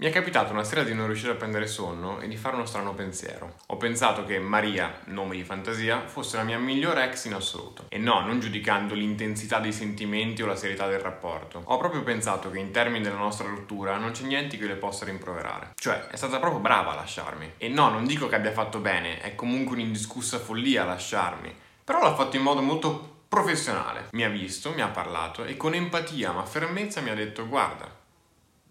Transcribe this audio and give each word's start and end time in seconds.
Mi 0.00 0.06
è 0.06 0.10
capitato 0.12 0.52
una 0.52 0.62
sera 0.62 0.84
di 0.84 0.94
non 0.94 1.06
riuscire 1.06 1.32
a 1.32 1.34
prendere 1.34 1.66
sonno 1.66 2.20
e 2.20 2.28
di 2.28 2.36
fare 2.36 2.54
uno 2.54 2.66
strano 2.66 2.94
pensiero. 2.94 3.54
Ho 3.66 3.76
pensato 3.78 4.24
che 4.24 4.38
Maria, 4.38 5.00
nome 5.06 5.34
di 5.34 5.42
fantasia, 5.42 6.06
fosse 6.06 6.36
la 6.36 6.44
mia 6.44 6.56
migliore 6.56 7.02
ex 7.02 7.24
in 7.24 7.34
assoluto. 7.34 7.86
E 7.88 7.98
no, 7.98 8.20
non 8.20 8.38
giudicando 8.38 8.94
l'intensità 8.94 9.58
dei 9.58 9.72
sentimenti 9.72 10.40
o 10.40 10.46
la 10.46 10.54
serietà 10.54 10.86
del 10.86 11.00
rapporto. 11.00 11.62
Ho 11.64 11.78
proprio 11.78 12.04
pensato 12.04 12.48
che 12.48 12.60
in 12.60 12.70
termini 12.70 13.02
della 13.02 13.16
nostra 13.16 13.48
rottura 13.48 13.96
non 13.96 14.12
c'è 14.12 14.22
niente 14.22 14.56
che 14.56 14.66
le 14.66 14.76
possa 14.76 15.04
rimproverare. 15.04 15.72
Cioè, 15.74 16.06
è 16.06 16.16
stata 16.16 16.38
proprio 16.38 16.60
brava 16.60 16.92
a 16.92 16.94
lasciarmi. 16.94 17.54
E 17.56 17.68
no, 17.68 17.88
non 17.88 18.06
dico 18.06 18.28
che 18.28 18.36
abbia 18.36 18.52
fatto 18.52 18.78
bene, 18.78 19.20
è 19.20 19.34
comunque 19.34 19.74
un'indiscussa 19.74 20.38
follia 20.38 20.84
lasciarmi. 20.84 21.52
Però 21.82 22.00
l'ha 22.00 22.14
fatto 22.14 22.36
in 22.36 22.42
modo 22.42 22.62
molto 22.62 23.16
professionale. 23.26 24.10
Mi 24.12 24.22
ha 24.22 24.28
visto, 24.28 24.70
mi 24.70 24.80
ha 24.80 24.88
parlato 24.88 25.44
e 25.44 25.56
con 25.56 25.74
empatia 25.74 26.30
ma 26.30 26.44
fermezza 26.44 27.00
mi 27.00 27.10
ha 27.10 27.14
detto 27.14 27.48
guarda, 27.48 27.97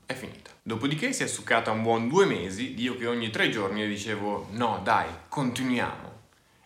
è 0.08 0.14
finita. 0.14 0.50
Dopodiché 0.64 1.14
si 1.14 1.22
è 1.22 1.28
succata 1.28 1.70
un 1.70 1.84
buon 1.84 2.08
due 2.08 2.26
mesi 2.26 2.74
io 2.82 2.98
che 2.98 3.06
ogni 3.06 3.30
tre 3.30 3.50
giorni 3.50 3.82
le 3.82 3.88
dicevo 3.88 4.48
no 4.52 4.80
dai, 4.82 5.08
continuiamo. 5.28 6.14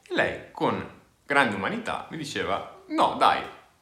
E 0.07 0.13
lei 0.13 0.39
con 0.51 0.89
grande 1.25 1.55
umanità 1.55 2.07
mi 2.11 2.17
diceva 2.17 2.83
no 2.89 3.15
dai, 3.17 3.41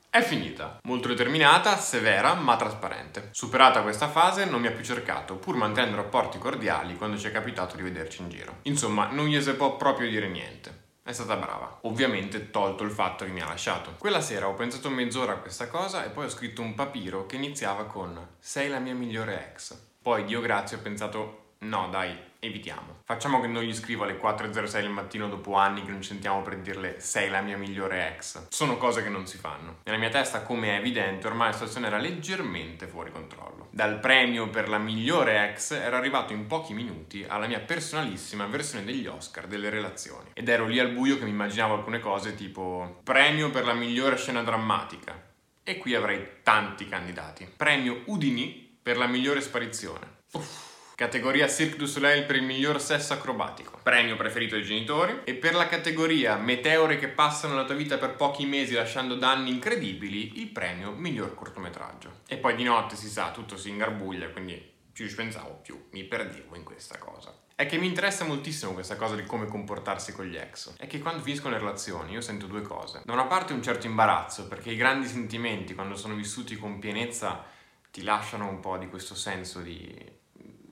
è 0.09 0.21
finita. 0.21 0.79
Molto 0.83 1.09
determinata, 1.09 1.77
severa, 1.77 2.33
ma 2.33 2.55
trasparente. 2.55 3.29
Superata 3.31 3.81
questa 3.81 4.07
fase, 4.07 4.45
non 4.45 4.61
mi 4.61 4.67
ha 4.67 4.71
più 4.71 4.83
cercato, 4.83 5.35
pur 5.35 5.55
mantenendo 5.55 5.97
rapporti 5.97 6.39
cordiali 6.39 6.95
quando 6.95 7.17
ci 7.17 7.27
è 7.27 7.31
capitato 7.31 7.75
di 7.75 7.83
vederci 7.83 8.21
in 8.21 8.29
giro. 8.29 8.59
Insomma, 8.63 9.09
non 9.11 9.27
gli 9.27 9.39
può 9.51 9.75
proprio 9.75 10.09
dire 10.09 10.27
niente. 10.29 10.78
È 11.09 11.13
stata 11.13 11.37
brava. 11.37 11.79
Ovviamente 11.85 12.51
tolto 12.51 12.83
il 12.83 12.91
fatto 12.91 13.25
che 13.25 13.31
mi 13.31 13.41
ha 13.41 13.47
lasciato. 13.47 13.95
Quella 13.97 14.21
sera 14.21 14.47
ho 14.47 14.53
pensato 14.53 14.91
mezz'ora 14.91 15.31
a 15.31 15.37
questa 15.37 15.67
cosa 15.67 16.05
e 16.05 16.09
poi 16.09 16.25
ho 16.25 16.29
scritto 16.29 16.61
un 16.61 16.75
papiro 16.75 17.25
che 17.25 17.35
iniziava 17.35 17.85
con 17.85 18.27
Sei 18.37 18.69
la 18.69 18.77
mia 18.77 18.93
migliore 18.93 19.49
ex. 19.49 19.75
Poi, 20.03 20.23
Dio 20.25 20.39
grazie, 20.39 20.77
ho 20.77 20.81
pensato 20.81 21.53
no 21.61 21.89
dai, 21.89 22.15
evitiamo. 22.39 22.99
Facciamo 23.03 23.39
che 23.41 23.47
non 23.47 23.63
gli 23.63 23.73
scrivo 23.73 24.03
alle 24.03 24.19
4.06 24.19 24.81
del 24.81 24.89
mattino 24.89 25.27
dopo 25.27 25.55
anni 25.55 25.83
che 25.83 25.91
non 25.91 26.03
sentiamo 26.03 26.41
per 26.41 26.57
dirle 26.59 26.99
sei 26.99 27.29
la 27.29 27.41
mia 27.41 27.57
migliore 27.57 28.15
ex. 28.15 28.47
Sono 28.49 28.77
cose 28.77 29.03
che 29.03 29.09
non 29.09 29.27
si 29.27 29.37
fanno. 29.37 29.79
Nella 29.83 29.97
mia 29.97 30.09
testa, 30.09 30.41
come 30.41 30.69
è 30.69 30.79
evidente, 30.79 31.27
ormai 31.27 31.47
la 31.47 31.53
situazione 31.53 31.87
era 31.87 31.97
leggermente 31.97 32.87
fuori 32.87 33.11
controllo. 33.11 33.67
Dal 33.71 33.99
premio 33.99 34.49
per 34.49 34.69
la 34.69 34.77
migliore 34.77 35.49
ex 35.49 35.71
ero 35.71 35.97
arrivato 35.97 36.33
in 36.33 36.47
pochi 36.47 36.73
minuti 36.73 37.25
alla 37.27 37.47
mia 37.47 37.59
personalissima 37.59 38.45
versione 38.45 38.85
degli 38.85 39.07
Oscar 39.07 39.47
delle 39.47 39.69
relazioni. 39.69 40.29
Ed 40.33 40.47
ero 40.47 40.65
lì 40.65 40.79
al 40.79 40.91
buio 40.91 41.17
che 41.17 41.25
mi 41.25 41.31
immaginavo 41.31 41.75
alcune 41.75 41.99
cose 41.99 42.35
tipo 42.35 43.01
premio 43.03 43.49
per 43.49 43.65
la 43.65 43.73
migliore 43.73 44.17
scena 44.17 44.43
drammatica. 44.43 45.27
E 45.63 45.77
qui 45.77 45.93
avrei 45.93 46.41
tanti 46.41 46.87
candidati. 46.87 47.47
Premio 47.55 48.01
Udini 48.05 48.77
per 48.81 48.97
la 48.97 49.05
migliore 49.05 49.41
sparizione. 49.41 50.17
Uff. 50.31 50.68
Categoria 50.99 51.47
Cirque 51.47 51.77
du 51.77 51.85
Soleil 51.85 52.25
per 52.25 52.35
il 52.35 52.43
miglior 52.43 52.81
sesso 52.81 53.13
acrobatico. 53.13 53.79
Premio 53.81 54.17
preferito 54.17 54.55
dei 54.55 54.65
genitori. 54.65 55.21
E 55.23 55.33
per 55.33 55.55
la 55.55 55.65
categoria 55.65 56.35
Meteore 56.35 56.97
che 56.97 57.07
passano 57.07 57.55
la 57.55 57.63
tua 57.63 57.75
vita 57.75 57.97
per 57.97 58.17
pochi 58.17 58.45
mesi 58.45 58.73
lasciando 58.73 59.15
danni 59.15 59.49
incredibili, 59.49 60.41
il 60.41 60.49
premio 60.49 60.91
miglior 60.91 61.35
cortometraggio. 61.35 62.23
E 62.27 62.35
poi 62.35 62.53
di 62.57 62.63
notte 62.63 62.97
si 62.97 63.07
sa, 63.07 63.31
tutto 63.31 63.55
si 63.55 63.69
ingarbuglia, 63.69 64.27
quindi 64.31 64.61
ci 64.91 65.05
pensavo, 65.15 65.61
più 65.63 65.87
mi 65.91 66.03
perdevo 66.03 66.57
in 66.57 66.65
questa 66.65 66.97
cosa. 66.97 67.33
È 67.55 67.65
che 67.65 67.77
mi 67.77 67.87
interessa 67.87 68.25
moltissimo 68.25 68.73
questa 68.73 68.97
cosa 68.97 69.15
di 69.15 69.23
come 69.23 69.45
comportarsi 69.45 70.11
con 70.11 70.25
gli 70.25 70.35
ex. 70.35 70.75
È 70.75 70.85
che 70.85 70.99
quando 70.99 71.23
finiscono 71.23 71.53
le 71.53 71.61
relazioni 71.61 72.11
io 72.11 72.19
sento 72.19 72.45
due 72.45 72.61
cose. 72.61 73.03
Da 73.05 73.13
una 73.13 73.25
parte 73.25 73.53
un 73.53 73.63
certo 73.63 73.87
imbarazzo, 73.87 74.49
perché 74.49 74.71
i 74.71 74.75
grandi 74.75 75.07
sentimenti, 75.07 75.75
quando 75.75 75.95
sono 75.95 76.15
vissuti 76.15 76.57
con 76.57 76.77
pienezza, 76.77 77.45
ti 77.89 78.03
lasciano 78.03 78.49
un 78.49 78.59
po' 78.59 78.77
di 78.77 78.89
questo 78.89 79.15
senso 79.15 79.61
di 79.61 80.17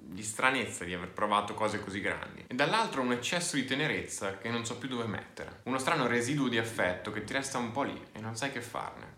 di 0.10 0.24
stranezza 0.24 0.86
di 0.86 0.94
aver 0.94 1.10
provato 1.10 1.54
cose 1.54 1.80
così 1.80 2.00
grandi 2.00 2.46
e 2.48 2.56
dall'altro 2.56 3.02
un 3.02 3.12
eccesso 3.12 3.56
di 3.56 3.66
tenerezza 3.66 4.38
che 4.38 4.50
non 4.50 4.66
so 4.66 4.78
più 4.78 4.88
dove 4.88 5.06
mettere, 5.06 5.62
uno 5.64 5.78
strano 5.78 6.08
residuo 6.08 6.48
di 6.48 6.58
affetto 6.58 7.12
che 7.12 7.24
ti 7.24 7.34
resta 7.34 7.58
un 7.58 7.72
po' 7.72 7.84
lì 7.84 8.02
e 8.14 8.20
non 8.20 8.36
sai 8.36 8.52
che 8.52 8.62
farne. 8.62 9.16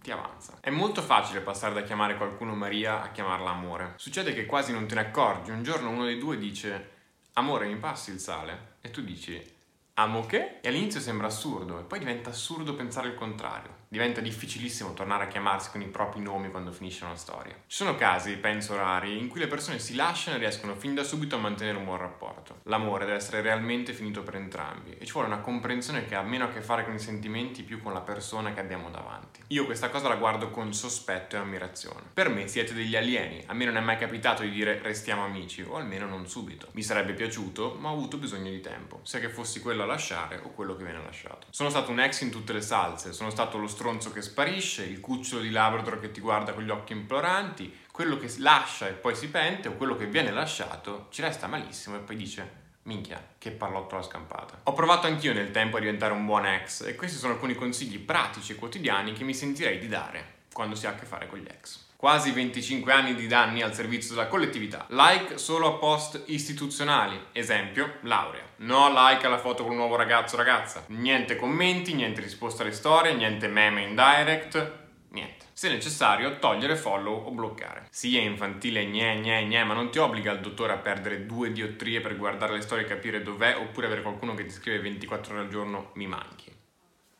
Ti 0.00 0.10
avanza. 0.10 0.58
È 0.60 0.70
molto 0.70 1.00
facile 1.00 1.40
passare 1.40 1.72
da 1.72 1.82
chiamare 1.82 2.16
qualcuno 2.16 2.54
Maria 2.54 3.02
a 3.02 3.10
chiamarla 3.10 3.50
amore. 3.50 3.94
Succede 3.96 4.34
che 4.34 4.44
quasi 4.44 4.72
non 4.72 4.86
te 4.86 4.94
ne 4.94 5.00
accorgi, 5.00 5.50
un 5.50 5.62
giorno 5.62 5.88
uno 5.88 6.04
dei 6.04 6.18
due 6.18 6.36
dice 6.36 6.90
amore 7.34 7.66
mi 7.66 7.76
passi 7.76 8.10
il 8.10 8.18
sale? 8.18 8.76
E 8.80 8.90
tu 8.90 9.02
dici 9.02 9.52
amo 9.94 10.26
che? 10.26 10.60
E 10.60 10.68
all'inizio 10.68 11.00
sembra 11.00 11.28
assurdo 11.28 11.78
e 11.78 11.84
poi 11.84 11.98
diventa 11.98 12.30
assurdo 12.30 12.74
pensare 12.74 13.08
il 13.08 13.14
contrario 13.14 13.82
diventa 13.88 14.20
difficilissimo 14.20 14.94
tornare 14.94 15.24
a 15.24 15.28
chiamarsi 15.28 15.70
con 15.70 15.80
i 15.80 15.88
propri 15.88 16.20
nomi 16.20 16.50
quando 16.50 16.72
finisce 16.72 17.04
una 17.04 17.16
storia. 17.16 17.54
Ci 17.66 17.76
sono 17.76 17.94
casi, 17.96 18.36
penso 18.36 18.76
rari, 18.76 19.18
in 19.18 19.28
cui 19.28 19.40
le 19.40 19.46
persone 19.46 19.78
si 19.78 19.94
lasciano 19.94 20.36
e 20.36 20.40
riescono 20.40 20.74
fin 20.74 20.94
da 20.94 21.02
subito 21.02 21.36
a 21.36 21.40
mantenere 21.40 21.78
un 21.78 21.84
buon 21.84 21.98
rapporto. 21.98 22.60
L'amore 22.64 23.04
deve 23.04 23.18
essere 23.18 23.40
realmente 23.40 23.92
finito 23.92 24.22
per 24.22 24.36
entrambi 24.36 24.96
e 24.98 25.04
ci 25.04 25.12
vuole 25.12 25.28
una 25.28 25.40
comprensione 25.40 26.06
che 26.06 26.14
ha 26.14 26.22
meno 26.22 26.44
a 26.44 26.48
che 26.48 26.60
fare 26.60 26.84
con 26.84 26.94
i 26.94 26.98
sentimenti 26.98 27.62
più 27.62 27.82
con 27.82 27.92
la 27.92 28.00
persona 28.00 28.52
che 28.52 28.60
abbiamo 28.60 28.90
davanti. 28.90 29.42
Io 29.48 29.64
questa 29.64 29.90
cosa 29.90 30.08
la 30.08 30.16
guardo 30.16 30.50
con 30.50 30.72
sospetto 30.72 31.36
e 31.36 31.38
ammirazione. 31.38 32.02
Per 32.12 32.28
me 32.28 32.46
siete 32.48 32.74
degli 32.74 32.96
alieni, 32.96 33.42
a 33.46 33.54
me 33.54 33.64
non 33.64 33.76
è 33.76 33.80
mai 33.80 33.98
capitato 33.98 34.42
di 34.42 34.50
dire 34.50 34.80
restiamo 34.82 35.24
amici, 35.24 35.62
o 35.62 35.76
almeno 35.76 36.06
non 36.06 36.28
subito. 36.28 36.68
Mi 36.72 36.82
sarebbe 36.82 37.12
piaciuto, 37.12 37.76
ma 37.78 37.90
ho 37.90 37.92
avuto 37.92 38.16
bisogno 38.16 38.50
di 38.50 38.60
tempo, 38.60 39.00
sia 39.02 39.20
che 39.20 39.28
fossi 39.28 39.60
quello 39.60 39.82
a 39.82 39.86
lasciare 39.86 40.40
o 40.42 40.50
quello 40.50 40.76
che 40.76 40.84
viene 40.84 41.02
lasciato. 41.02 41.46
Sono 41.50 41.70
stato 41.70 41.90
un 41.90 42.00
ex 42.00 42.22
in 42.22 42.30
tutte 42.30 42.52
le 42.52 42.60
salse, 42.60 43.12
sono 43.12 43.30
stato 43.30 43.58
lo 43.58 43.66
stronzo 43.84 44.12
che 44.12 44.22
sparisce, 44.22 44.82
il 44.82 44.98
cucciolo 44.98 45.42
di 45.42 45.50
Labrador 45.50 46.00
che 46.00 46.10
ti 46.10 46.22
guarda 46.22 46.54
con 46.54 46.62
gli 46.62 46.70
occhi 46.70 46.94
imploranti, 46.94 47.80
quello 47.92 48.16
che 48.16 48.32
lascia 48.38 48.88
e 48.88 48.92
poi 48.92 49.14
si 49.14 49.28
pente 49.28 49.68
o 49.68 49.74
quello 49.74 49.94
che 49.94 50.06
viene 50.06 50.30
lasciato 50.30 51.08
ci 51.10 51.20
resta 51.20 51.48
malissimo 51.48 51.96
e 51.96 51.98
poi 51.98 52.16
dice 52.16 52.62
Minchia, 52.84 53.22
che 53.36 53.50
pallottola 53.50 54.00
scampata. 54.00 54.60
Ho 54.62 54.72
provato 54.72 55.06
anch'io 55.06 55.34
nel 55.34 55.50
tempo 55.50 55.76
a 55.76 55.80
diventare 55.80 56.14
un 56.14 56.24
buon 56.24 56.46
ex 56.46 56.86
e 56.86 56.94
questi 56.94 57.18
sono 57.18 57.34
alcuni 57.34 57.54
consigli 57.54 57.98
pratici 57.98 58.52
e 58.52 58.54
quotidiani 58.54 59.12
che 59.12 59.22
mi 59.22 59.34
sentirei 59.34 59.78
di 59.78 59.88
dare 59.88 60.44
quando 60.50 60.76
si 60.76 60.86
ha 60.86 60.90
a 60.90 60.94
che 60.94 61.04
fare 61.04 61.26
con 61.26 61.38
gli 61.38 61.46
ex. 61.46 61.83
Quasi 61.96 62.32
25 62.32 62.92
anni 62.92 63.14
di 63.14 63.26
danni 63.26 63.62
al 63.62 63.74
servizio 63.74 64.14
della 64.14 64.26
collettività. 64.26 64.86
Like 64.90 65.38
solo 65.38 65.68
a 65.68 65.78
post 65.78 66.22
istituzionali. 66.26 67.18
Esempio, 67.32 67.98
laurea. 68.02 68.42
No 68.56 68.88
like 68.90 69.24
alla 69.24 69.38
foto 69.38 69.62
con 69.62 69.72
un 69.72 69.78
nuovo 69.78 69.96
ragazzo 69.96 70.34
o 70.34 70.38
ragazza. 70.38 70.84
Niente 70.88 71.36
commenti, 71.36 71.94
niente 71.94 72.20
risposta 72.20 72.62
alle 72.62 72.72
storie, 72.72 73.14
niente 73.14 73.48
meme 73.48 73.82
in 73.82 73.94
direct, 73.94 74.72
niente. 75.10 75.46
Se 75.52 75.68
necessario, 75.70 76.38
togliere 76.38 76.76
follow 76.76 77.26
o 77.26 77.30
bloccare. 77.30 77.86
Sì, 77.90 78.18
è 78.18 78.20
infantile, 78.20 78.84
gne, 78.86 79.20
gne, 79.20 79.44
gne, 79.44 79.64
ma 79.64 79.72
non 79.72 79.90
ti 79.90 79.98
obbliga 79.98 80.32
il 80.32 80.40
dottore 80.40 80.72
a 80.72 80.78
perdere 80.78 81.26
due 81.26 81.52
diottrie 81.52 82.00
per 82.00 82.16
guardare 82.16 82.54
le 82.54 82.60
storie 82.60 82.84
e 82.84 82.88
capire 82.88 83.22
dov'è, 83.22 83.56
oppure 83.56 83.86
avere 83.86 84.02
qualcuno 84.02 84.34
che 84.34 84.44
ti 84.44 84.52
scrive 84.52 84.80
24 84.80 85.32
ore 85.32 85.42
al 85.42 85.48
giorno 85.48 85.90
mi 85.94 86.06
manchi 86.06 86.53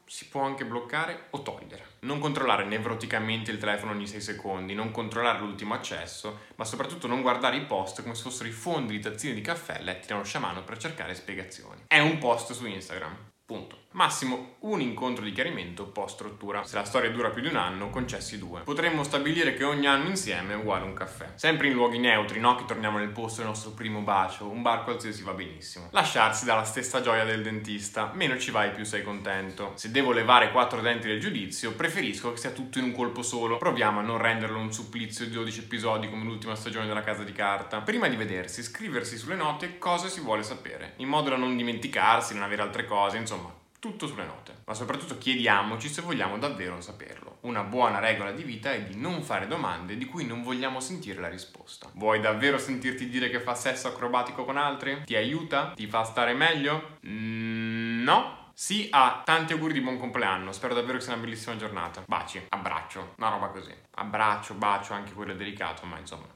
si 0.07 0.29
può 0.29 0.43
anche 0.43 0.65
bloccare 0.65 1.27
o 1.31 1.43
togliere. 1.43 1.97
Non 2.01 2.19
controllare 2.19 2.65
nevroticamente 2.65 3.51
il 3.51 3.59
telefono 3.59 3.93
ogni 3.93 4.07
6 4.07 4.21
secondi, 4.21 4.75
non 4.75 4.91
controllare 4.91 5.39
l'ultimo 5.39 5.75
accesso, 5.75 6.41
ma 6.57 6.65
soprattutto 6.65 7.07
non 7.07 7.23
guardare 7.23 7.57
i 7.57 7.65
post 7.65 8.03
come 8.03 8.15
se 8.15 8.23
fossero 8.23 8.49
i 8.49 8.53
fondi 8.53 8.93
di 8.93 9.01
tazzine 9.01 9.35
di 9.35 9.41
caffè 9.41 9.81
letti 9.83 10.09
da 10.09 10.15
uno 10.15 10.25
sciamano 10.25 10.63
per 10.63 10.79
cercare 10.79 11.15
spiegazioni. 11.15 11.85
È 11.87 11.99
un 11.99 12.19
post 12.19 12.53
su 12.53 12.67
Instagram. 12.67 13.17
Punto. 13.45 13.84
Massimo 13.95 14.57
un 14.61 14.81
incontro 14.81 15.25
di 15.25 15.31
chiarimento 15.31 15.87
post 15.87 16.21
rottura. 16.21 16.65
Se 16.65 16.75
la 16.75 16.83
storia 16.83 17.13
dura 17.13 17.31
più 17.31 17.43
di 17.43 17.47
un 17.47 17.55
anno, 17.55 17.91
concessi 17.91 18.39
due. 18.39 18.63
Potremmo 18.63 19.05
stabilire 19.05 19.55
che 19.55 19.63
ogni 19.63 19.87
anno 19.87 20.09
insieme 20.09 20.53
è 20.55 20.57
uguale 20.57 20.85
un 20.85 20.95
caffè. 20.95 21.35
Sempre 21.37 21.69
in 21.69 21.75
luoghi 21.75 21.99
neutri, 21.99 22.41
no 22.41 22.57
che 22.57 22.65
torniamo 22.65 22.99
nel 22.99 23.11
posto 23.11 23.43
del 23.43 23.51
nostro 23.51 23.71
primo 23.71 24.01
bacio, 24.01 24.49
un 24.49 24.63
bar 24.63 24.83
qualsiasi 24.83 25.23
va 25.23 25.33
benissimo. 25.33 25.91
Lasciarsi 25.93 26.45
dalla 26.45 26.65
stessa 26.65 27.03
gioia 27.03 27.23
del 27.23 27.45
dentista, 27.45 28.11
meno 28.15 28.37
ci 28.37 28.51
vai 28.51 28.73
più 28.73 28.85
sei 28.85 29.05
contento. 29.05 29.75
Se 29.77 29.93
devo 29.93 30.11
levare 30.11 30.51
quattro 30.51 30.81
denti 30.81 31.07
del 31.07 31.21
giudizio, 31.21 31.75
preferisco 31.75 32.33
che 32.33 32.39
sia 32.39 32.51
tutto 32.51 32.81
in 32.81 32.87
un 32.87 32.93
colpo 32.93 33.23
solo. 33.23 33.59
Proviamo 33.59 34.01
a 34.01 34.03
non 34.03 34.19
renderlo 34.19 34.59
un 34.59 34.73
supplizio 34.73 35.25
di 35.25 35.31
12 35.31 35.61
episodi 35.61 36.11
come 36.11 36.25
l'ultima 36.25 36.57
stagione 36.57 36.89
della 36.89 37.05
casa 37.05 37.23
di 37.23 37.33
carta. 37.33 37.81
Prima 37.81 38.09
di 38.09 38.17
vedersi, 38.17 38.65
scriversi 38.65 39.17
sulle 39.17 39.37
note 39.37 39.79
cosa 39.79 40.09
si 40.09 40.19
vuole 40.19 40.43
sapere, 40.43 40.95
in 40.97 41.07
modo 41.07 41.31
da 41.31 41.37
non 41.37 41.57
dimenticarsi, 41.57 42.35
non 42.35 42.43
avere 42.43 42.63
altre 42.63 42.87
cose, 42.87 43.19
insomma 43.19 43.63
tutto 43.85 44.07
sulle 44.07 44.25
note, 44.25 44.63
ma 44.65 44.73
soprattutto 44.73 45.19
chiediamoci 45.19 45.91
se 45.91 46.01
vogliamo 46.01 46.39
davvero 46.39 46.81
saperlo. 46.81 47.37
Una 47.43 47.65
buona 47.65 47.99
regola 47.99 48.33
di 48.33 48.43
vita 48.43 48.73
è 48.73 48.83
di 48.83 48.99
non 48.99 49.23
fare 49.23 49.47
domande 49.47 49.99
di 49.99 50.07
cui 50.07 50.25
non 50.25 50.43
vogliamo 50.43 50.81
sentire 50.81 51.21
la 51.21 51.29
risposta. 51.29 51.91
Vuoi 51.93 52.19
davvero 52.19 52.57
sentirti 52.57 53.11
dire 53.11 53.29
che 53.29 53.41
fa 53.41 53.55
sesso 53.55 53.89
acrobatico 53.89 54.47
con 54.47 54.57
altri? 54.57 55.03
Ti 55.05 55.15
aiuta? 55.17 55.75
Ti 55.77 55.87
fa 55.87 56.03
stare 56.03 56.33
meglio? 56.33 56.97
Mm, 57.07 58.05
no. 58.05 58.53
Sì 58.55 58.89
a 58.91 59.21
tanti 59.23 59.53
auguri 59.53 59.75
di 59.75 59.83
buon 59.83 59.99
compleanno, 59.99 60.53
spero 60.53 60.73
davvero 60.73 60.97
che 60.97 61.05
sia 61.05 61.13
una 61.13 61.23
bellissima 61.23 61.57
giornata. 61.57 62.05
Baci, 62.07 62.43
abbraccio, 62.49 63.13
una 63.19 63.29
roba 63.29 63.49
così. 63.49 63.75
Abbraccio, 63.97 64.55
bacio, 64.55 64.95
anche 64.95 65.13
quello 65.13 65.35
delicato, 65.35 65.85
ma 65.85 65.99
insomma. 65.99 66.27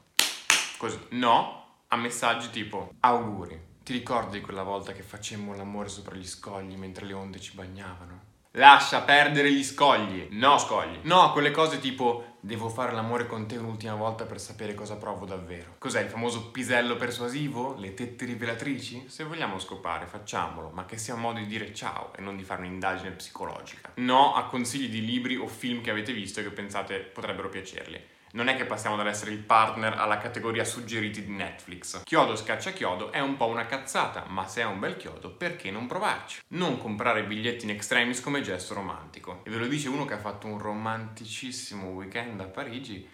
Così. 0.77 0.99
No 1.11 1.65
a 1.87 1.95
messaggi 1.95 2.51
tipo 2.51 2.93
auguri. 2.99 3.68
Ti 3.89 3.95
ricordi 3.95 4.39
quella 4.39 4.61
volta 4.61 4.93
che 4.93 5.01
facemmo 5.01 5.55
l'amore 5.55 5.89
sopra 5.89 6.13
gli 6.13 6.27
scogli 6.27 6.75
mentre 6.75 7.07
le 7.07 7.13
onde 7.13 7.39
ci 7.39 7.55
bagnavano? 7.55 8.21
Lascia 8.51 9.01
perdere 9.01 9.51
gli 9.51 9.63
scogli, 9.63 10.27
no 10.33 10.59
scogli. 10.59 10.99
No, 11.05 11.31
quelle 11.31 11.49
cose 11.49 11.79
tipo 11.79 12.35
devo 12.39 12.69
fare 12.69 12.91
l'amore 12.91 13.25
con 13.25 13.47
te 13.47 13.57
un'ultima 13.57 13.95
volta 13.95 14.25
per 14.25 14.39
sapere 14.39 14.75
cosa 14.75 14.97
provo 14.97 15.25
davvero. 15.25 15.73
Cos'è 15.79 16.01
il 16.01 16.09
famoso 16.09 16.51
pisello 16.51 16.97
persuasivo? 16.97 17.73
Le 17.79 17.95
tette 17.95 18.25
rivelatrici? 18.25 19.05
Se 19.07 19.23
vogliamo 19.23 19.57
scopare, 19.57 20.05
facciamolo, 20.05 20.69
ma 20.69 20.85
che 20.85 20.99
sia 20.99 21.15
un 21.15 21.21
modo 21.21 21.39
di 21.39 21.47
dire 21.47 21.73
ciao 21.73 22.13
e 22.15 22.21
non 22.21 22.37
di 22.37 22.43
fare 22.43 22.61
un'indagine 22.61 23.09
psicologica. 23.09 23.93
No 23.95 24.35
a 24.35 24.45
consigli 24.45 24.89
di 24.89 25.03
libri 25.03 25.35
o 25.35 25.47
film 25.47 25.81
che 25.81 25.89
avete 25.89 26.13
visto 26.13 26.41
e 26.41 26.43
che 26.43 26.51
pensate 26.51 26.99
potrebbero 26.99 27.49
piacerli 27.49 28.17
non 28.31 28.47
è 28.47 28.55
che 28.55 28.65
passiamo 28.65 28.95
dall'essere 28.95 29.31
il 29.31 29.39
partner 29.39 29.93
alla 29.97 30.17
categoria 30.17 30.63
suggeriti 30.63 31.23
di 31.23 31.31
Netflix. 31.31 32.03
Chiodo 32.03 32.35
scaccia 32.35 32.71
chiodo 32.71 33.11
è 33.11 33.19
un 33.19 33.37
po' 33.37 33.47
una 33.47 33.65
cazzata, 33.65 34.25
ma 34.27 34.47
se 34.47 34.61
è 34.61 34.65
un 34.65 34.79
bel 34.79 34.97
chiodo, 34.97 35.31
perché 35.31 35.71
non 35.71 35.87
provarci? 35.87 36.41
Non 36.49 36.77
comprare 36.77 37.23
biglietti 37.23 37.65
in 37.65 37.71
extremis 37.71 38.21
come 38.21 38.41
gesto 38.41 38.73
romantico. 38.73 39.41
E 39.43 39.49
ve 39.49 39.57
lo 39.57 39.67
dice 39.67 39.89
uno 39.89 40.05
che 40.05 40.13
ha 40.13 40.19
fatto 40.19 40.47
un 40.47 40.57
romanticissimo 40.57 41.89
weekend 41.89 42.39
a 42.41 42.45
Parigi 42.45 43.07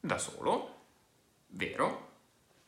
da 0.00 0.18
solo, 0.18 0.76
vero? 1.48 2.10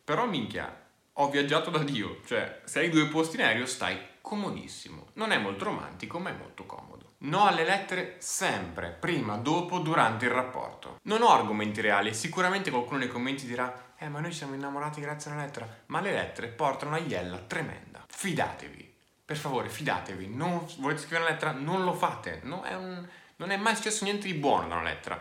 Però 0.04 0.26
minchia, 0.26 0.82
ho 1.14 1.30
viaggiato 1.30 1.70
da 1.70 1.78
Dio, 1.78 2.20
cioè 2.26 2.60
se 2.64 2.80
hai 2.80 2.90
due 2.90 3.06
posti 3.06 3.36
in 3.36 3.42
aereo 3.42 3.66
stai 3.66 3.98
comodissimo. 4.20 5.08
Non 5.14 5.30
è 5.30 5.38
molto 5.38 5.64
romantico, 5.64 6.18
ma 6.18 6.30
è 6.30 6.36
molto 6.36 6.64
comodo. 6.64 7.03
No 7.24 7.46
alle 7.46 7.64
lettere 7.64 8.16
sempre, 8.18 8.90
prima, 8.90 9.36
dopo, 9.36 9.78
durante 9.78 10.26
il 10.26 10.30
rapporto. 10.30 10.98
Non 11.04 11.22
ho 11.22 11.30
argomenti 11.30 11.80
reali 11.80 12.12
sicuramente 12.12 12.70
qualcuno 12.70 12.98
nei 12.98 13.08
commenti 13.08 13.46
dirà 13.46 13.92
eh 13.96 14.08
ma 14.08 14.20
noi 14.20 14.32
siamo 14.32 14.54
innamorati 14.54 15.00
grazie 15.00 15.30
alla 15.30 15.42
lettera, 15.42 15.66
ma 15.86 16.00
le 16.00 16.12
lettere 16.12 16.48
portano 16.48 16.94
a 16.94 16.98
iella 16.98 17.38
tremenda. 17.38 18.04
Fidatevi. 18.06 18.92
Per 19.24 19.36
favore, 19.36 19.70
fidatevi. 19.70 20.28
Non 20.28 20.66
volete 20.78 21.00
scrivere 21.00 21.22
una 21.22 21.32
lettera? 21.32 21.52
Non 21.52 21.84
lo 21.84 21.94
fate. 21.94 22.40
No, 22.42 22.62
è 22.62 22.74
un... 22.74 23.08
Non 23.36 23.50
è 23.50 23.56
mai 23.56 23.74
successo 23.74 24.04
niente 24.04 24.26
di 24.26 24.34
buono 24.34 24.68
da 24.68 24.74
una 24.74 24.84
lettera 24.84 25.20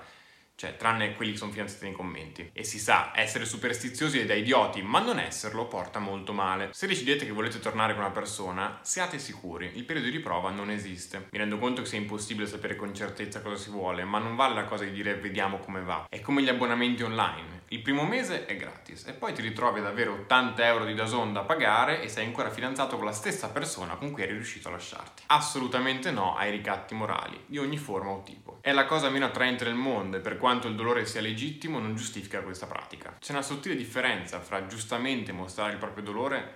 cioè 0.55 0.75
tranne 0.75 1.13
quelli 1.15 1.31
che 1.31 1.37
sono 1.37 1.51
fidanzati 1.51 1.85
nei 1.85 1.93
commenti. 1.93 2.49
E 2.53 2.63
si 2.63 2.79
sa, 2.79 3.11
essere 3.15 3.45
superstiziosi 3.45 4.19
è 4.19 4.25
da 4.25 4.33
idioti, 4.33 4.81
ma 4.81 4.99
non 4.99 5.19
esserlo 5.19 5.67
porta 5.67 5.99
molto 5.99 6.33
male. 6.33 6.69
Se 6.71 6.87
decidete 6.87 7.25
che 7.25 7.31
volete 7.31 7.59
tornare 7.59 7.93
con 7.93 8.03
una 8.03 8.11
persona, 8.11 8.79
siate 8.81 9.19
sicuri, 9.19 9.71
il 9.75 9.83
periodo 9.83 10.09
di 10.09 10.19
prova 10.19 10.49
non 10.51 10.69
esiste. 10.69 11.27
Mi 11.31 11.37
rendo 11.37 11.57
conto 11.57 11.81
che 11.81 11.87
sia 11.87 11.97
impossibile 11.97 12.47
sapere 12.47 12.75
con 12.75 12.93
certezza 12.93 13.41
cosa 13.41 13.57
si 13.57 13.69
vuole, 13.69 14.03
ma 14.03 14.19
non 14.19 14.35
vale 14.35 14.55
la 14.55 14.65
cosa 14.65 14.83
di 14.83 14.91
dire 14.91 15.15
vediamo 15.15 15.57
come 15.59 15.81
va. 15.81 16.05
È 16.09 16.21
come 16.21 16.41
gli 16.41 16.49
abbonamenti 16.49 17.03
online. 17.03 17.61
Il 17.69 17.81
primo 17.81 18.05
mese 18.05 18.45
è 18.45 18.55
gratis 18.55 19.05
e 19.07 19.13
poi 19.13 19.33
ti 19.33 19.41
ritrovi 19.41 19.79
ad 19.79 19.87
avere 19.87 20.11
80 20.11 20.65
euro 20.65 20.85
di 20.85 20.93
Dazon 20.93 21.33
da 21.33 21.41
pagare 21.41 22.03
e 22.03 22.07
sei 22.07 22.25
ancora 22.25 22.51
fidanzato 22.51 22.97
con 22.97 23.05
la 23.05 23.11
stessa 23.11 23.49
persona 23.49 23.95
con 23.95 24.11
cui 24.11 24.21
eri 24.21 24.33
riuscito 24.33 24.67
a 24.67 24.71
lasciarti. 24.71 25.23
Assolutamente 25.27 26.11
no 26.11 26.35
ai 26.35 26.51
ricatti 26.51 26.93
morali, 26.93 27.41
di 27.47 27.57
ogni 27.57 27.77
forma 27.77 28.11
o 28.11 28.21
tipo. 28.21 28.52
È 28.65 28.71
la 28.71 28.85
cosa 28.85 29.09
meno 29.09 29.25
attraente 29.25 29.65
del 29.65 29.73
mondo 29.73 30.15
e 30.15 30.21
per 30.21 30.37
quanto 30.37 30.69
il 30.69 30.75
dolore 30.75 31.05
sia 31.05 31.19
legittimo 31.19 31.79
non 31.79 31.97
giustifica 31.97 32.41
questa 32.41 32.65
pratica. 32.65 33.17
C'è 33.19 33.33
una 33.33 33.41
sottile 33.41 33.75
differenza 33.75 34.39
fra 34.39 34.67
giustamente 34.67 35.33
mostrare 35.33 35.73
il 35.73 35.79
proprio 35.79 36.01
dolore 36.01 36.53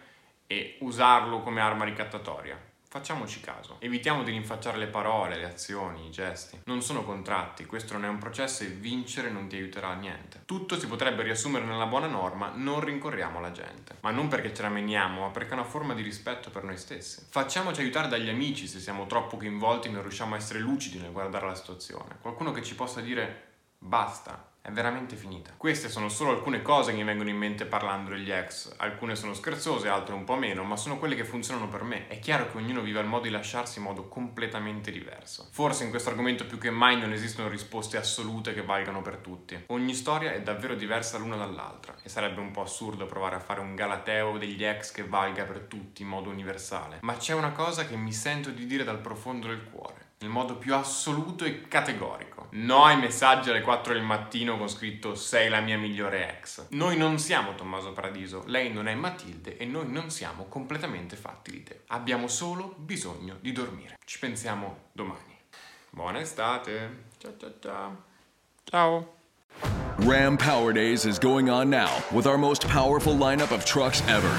e 0.48 0.78
usarlo 0.80 1.42
come 1.42 1.60
arma 1.60 1.84
ricattatoria. 1.84 2.58
Facciamoci 2.98 3.42
caso, 3.42 3.76
evitiamo 3.78 4.24
di 4.24 4.32
rinfacciare 4.32 4.76
le 4.80 4.88
parole, 4.88 5.38
le 5.38 5.46
azioni, 5.46 6.08
i 6.08 6.10
gesti. 6.10 6.62
Non 6.66 6.82
sono 6.82 7.04
contratti, 7.04 7.68
questo 7.68 7.94
non 7.94 8.06
è 8.06 8.08
un 8.08 8.18
processo 8.18 8.64
e 8.64 8.70
vincere 8.70 9.30
non 9.30 9.48
ti 9.48 9.56
aiuterà 9.56 9.90
a 9.90 9.94
niente. 9.94 10.42
Tutto 10.46 10.80
si 10.80 10.88
potrebbe 10.88 11.22
riassumere 11.22 11.64
nella 11.64 11.86
buona 11.86 12.08
norma, 12.08 12.52
non 12.56 12.80
rincorriamo 12.80 13.40
la 13.40 13.52
gente. 13.52 13.98
Ma 14.02 14.10
non 14.10 14.30
perché 14.30 14.52
ce 14.52 14.64
la 14.64 14.70
meniamo, 14.70 15.22
ma 15.22 15.28
perché 15.30 15.52
è 15.52 15.54
una 15.54 15.64
forma 15.64 15.94
di 15.94 16.02
rispetto 16.02 16.50
per 16.50 16.64
noi 16.64 16.76
stessi. 16.76 17.24
Facciamoci 17.30 17.82
aiutare 17.82 18.08
dagli 18.08 18.30
amici 18.30 18.66
se 18.66 18.80
siamo 18.80 19.06
troppo 19.06 19.38
coinvolti 19.38 19.90
e 19.90 19.92
non 19.92 20.02
riusciamo 20.02 20.34
a 20.34 20.40
essere 20.40 20.58
lucidi 20.58 20.98
nel 20.98 21.12
guardare 21.12 21.46
la 21.46 21.56
situazione. 21.56 22.18
Qualcuno 22.20 22.52
che 22.52 22.64
ci 22.64 22.74
possa 22.74 23.00
dire 23.00 23.44
basta, 23.78 24.54
è 24.68 24.72
veramente 24.72 25.16
finita. 25.16 25.54
Queste 25.56 25.88
sono 25.88 26.10
solo 26.10 26.32
alcune 26.32 26.62
cose 26.62 26.92
che 26.92 26.98
mi 26.98 27.06
vengono 27.06 27.30
in 27.30 27.38
mente 27.38 27.66
parlando 27.66 28.10
degli 28.10 28.30
ex. 28.30 28.74
Alcune 28.76 29.16
sono 29.16 29.34
scherzose, 29.34 29.88
altre 29.88 30.14
un 30.14 30.26
po' 30.26 30.36
meno, 30.36 30.66
ma 30.66 30.76
sono 30.76 30.98
quelle 30.98 31.16
che 31.16 31.24
funzionano 31.24 31.70
per 31.70 31.84
me. 31.84 32.10
È 32.10 32.20
chiaro 32.20 32.52
che 32.52 32.58
ognuno 32.58 32.82
vive 32.82 33.00
il 33.00 33.06
modo 33.06 33.24
di 33.24 33.30
lasciarsi 33.30 33.78
in 33.78 33.86
modo 33.86 34.10
completamente 34.10 34.92
diverso. 34.92 35.48
Forse 35.52 35.86
in 35.86 35.90
questo 35.90 36.10
argomento 36.10 36.46
più 36.46 36.58
che 36.58 36.70
mai 36.70 37.00
non 37.00 37.14
esistono 37.14 37.48
risposte 37.48 37.96
assolute 37.96 38.54
che 38.54 38.62
valgano 38.62 39.02
per 39.02 39.16
tutti. 39.18 39.58
Ogni 39.68 39.94
storia 39.94 40.34
è 40.34 40.42
davvero 40.42 40.76
diversa 40.76 41.18
l'una 41.18 41.38
dall'altra 41.38 41.96
e 42.04 42.10
sarebbe 42.10 42.42
un 42.42 42.52
po' 42.52 42.64
assurdo 42.64 43.06
provare 43.06 43.38
a 43.38 43.40
fare 43.40 43.62
un 43.62 43.74
galateo 43.74 44.38
degli 44.38 44.66
ex 44.66 44.92
che 44.92 45.06
valga 45.06 45.46
per 45.46 45.60
tutti 45.62 46.02
in 46.02 46.10
modo 46.10 46.30
universale. 46.30 46.98
Ma 47.04 47.16
c'è 47.16 47.34
una 47.34 47.54
cosa 47.54 47.86
che 47.86 47.96
mi 47.96 48.12
sento 48.12 48.50
di 48.50 48.66
dire 48.66 48.84
dal 48.84 49.00
profondo 49.00 49.48
del 49.48 49.64
cuore 49.64 50.07
nel 50.20 50.30
modo 50.30 50.56
più 50.56 50.74
assoluto 50.74 51.46
e 51.46 51.68
categorico. 51.68 52.48
No 52.52 52.86
ai 52.86 52.98
messaggi 52.98 53.50
alle 53.50 53.62
4 53.62 53.94
del 53.94 54.02
mattino 54.02 54.58
con 54.58 54.68
scritto 54.68 55.16
sei 55.16 55.50
la 55.50 55.60
mia 55.60 55.78
migliore 55.78 56.38
ex. 56.38 56.68
Noi 56.70 56.98
non 56.98 57.20
siamo 57.20 57.56
Tommaso 57.56 57.92
Paradiso, 57.92 58.44
lei 58.48 58.72
non 58.72 58.88
è 58.88 58.96
Matilde 58.96 59.58
e 59.58 59.66
noi 59.66 59.92
non 59.92 60.10
siamo 60.10 60.46
completamente 60.46 61.16
fatti 61.16 61.52
di 61.52 61.64
te. 61.64 61.82
Abbiamo 61.88 62.28
solo 62.28 62.74
bisogno 62.78 63.38
di 63.42 63.52
dormire. 63.52 63.98
Ci 64.06 64.20
pensiamo 64.20 64.86
domani. 64.92 65.38
Buona 65.90 66.20
estate. 66.20 67.06
Ciao 67.18 67.36
ciao 67.38 67.54
ciao. 67.60 68.04
Ciao. 68.64 69.16
Ram 70.00 70.38
Power 70.38 70.72
Days 70.72 71.06
is 71.06 71.20
going 71.20 71.50
on 71.50 71.70
now 71.70 71.90
with 72.12 72.28
our 72.28 72.38
most 72.38 72.68
powerful 72.68 73.14
lineup 73.14 73.52
of 73.52 73.66
trucks 73.66 74.02
ever. 74.08 74.30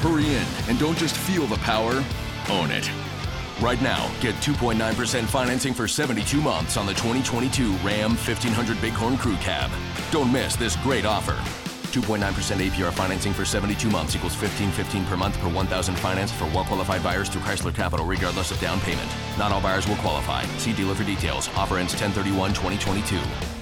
Hurry 0.00 0.26
in 0.26 0.46
and 0.68 0.78
don't 0.78 0.98
just 0.98 1.14
feel 1.14 1.46
the 1.46 1.58
power, 1.58 2.02
own 2.50 2.70
it. 2.70 2.90
Right 3.60 3.80
now, 3.80 4.12
get 4.20 4.34
2.9% 4.36 5.24
financing 5.24 5.72
for 5.72 5.88
72 5.88 6.40
months 6.42 6.76
on 6.76 6.84
the 6.84 6.92
2022 6.92 7.72
Ram 7.76 8.10
1500 8.10 8.80
Bighorn 8.82 9.16
Crew 9.16 9.36
Cab. 9.36 9.70
Don't 10.10 10.30
miss 10.30 10.56
this 10.56 10.76
great 10.76 11.06
offer. 11.06 11.32
2.9% 11.92 12.18
APR 12.20 12.92
financing 12.92 13.32
for 13.32 13.46
72 13.46 13.88
months 13.88 14.14
equals 14.14 14.36
15.15 14.36 15.06
per 15.06 15.16
month 15.16 15.38
per 15.40 15.48
1,000 15.48 15.94
financed 15.94 16.34
for 16.34 16.44
well-qualified 16.46 17.02
buyers 17.02 17.30
through 17.30 17.40
Chrysler 17.40 17.74
Capital 17.74 18.04
regardless 18.04 18.50
of 18.50 18.60
down 18.60 18.78
payment. 18.80 19.10
Not 19.38 19.52
all 19.52 19.62
buyers 19.62 19.88
will 19.88 19.96
qualify. 19.96 20.44
See 20.58 20.74
dealer 20.74 20.94
for 20.94 21.04
details. 21.04 21.48
Offer 21.56 21.78
ends 21.78 21.94
1031 21.94 22.50
2022. 22.52 23.55